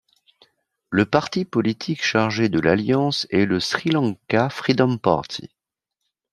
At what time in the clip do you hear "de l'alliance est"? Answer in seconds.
2.49-3.45